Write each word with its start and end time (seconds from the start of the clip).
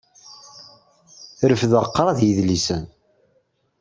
Refdeɣ 1.49 1.85
kraḍ 1.95 2.19
yedlisen. 2.21 2.83